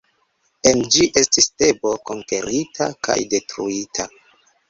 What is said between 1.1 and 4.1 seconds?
estis Tebo konkerita kaj detruita.